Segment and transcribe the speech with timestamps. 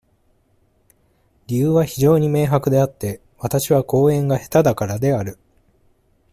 [1.45, 5.37] 理由は非常に明白であって、私は講演が下手だからである。